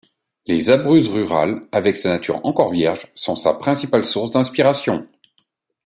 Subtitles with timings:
[0.47, 5.07] Les Abruzzes rurales, avec sa nature encore vierge, sont sa principale source d'inspiration.